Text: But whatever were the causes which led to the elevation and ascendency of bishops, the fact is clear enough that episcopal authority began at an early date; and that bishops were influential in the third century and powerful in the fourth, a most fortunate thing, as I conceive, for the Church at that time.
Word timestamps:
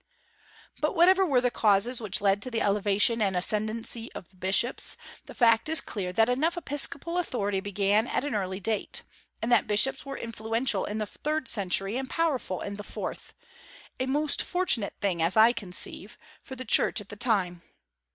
But 0.79 0.95
whatever 0.95 1.23
were 1.27 1.41
the 1.41 1.51
causes 1.51 2.01
which 2.01 2.21
led 2.21 2.41
to 2.41 2.49
the 2.49 2.59
elevation 2.63 3.21
and 3.21 3.37
ascendency 3.37 4.11
of 4.13 4.39
bishops, 4.39 4.97
the 5.27 5.35
fact 5.35 5.69
is 5.69 5.79
clear 5.79 6.09
enough 6.09 6.55
that 6.55 6.57
episcopal 6.63 7.19
authority 7.19 7.59
began 7.59 8.07
at 8.07 8.23
an 8.23 8.33
early 8.33 8.59
date; 8.59 9.03
and 9.43 9.51
that 9.51 9.67
bishops 9.67 10.03
were 10.03 10.17
influential 10.17 10.85
in 10.85 10.97
the 10.97 11.05
third 11.05 11.47
century 11.47 11.97
and 11.97 12.09
powerful 12.09 12.61
in 12.61 12.77
the 12.77 12.83
fourth, 12.83 13.35
a 13.99 14.07
most 14.07 14.41
fortunate 14.41 14.95
thing, 15.01 15.21
as 15.21 15.37
I 15.37 15.53
conceive, 15.53 16.17
for 16.41 16.55
the 16.55 16.65
Church 16.65 16.99
at 16.99 17.09
that 17.09 17.19
time. 17.19 17.61